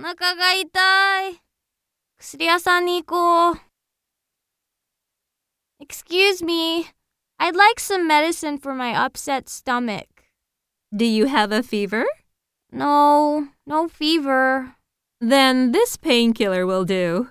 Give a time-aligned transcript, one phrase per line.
[0.00, 1.42] お腹が痛い。
[2.18, 3.60] 薬屋さんに行こう。
[5.78, 6.86] Excuse me,
[7.38, 10.06] I'd like some medicine for my upset stomach.
[10.90, 12.06] Do you have a fever?
[12.72, 14.74] No, no fever.
[15.20, 17.28] Then this painkiller will do.